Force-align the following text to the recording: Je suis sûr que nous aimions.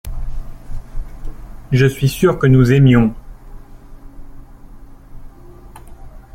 Je 1.71 1.85
suis 1.85 2.09
sûr 2.09 2.39
que 2.39 2.47
nous 2.47 2.71
aimions. 2.73 3.13